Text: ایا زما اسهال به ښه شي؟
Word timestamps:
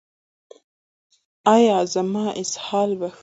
ایا 1.55 1.77
زما 1.93 2.25
اسهال 2.41 2.89
به 2.99 3.07
ښه 3.15 3.15
شي؟ 3.15 3.19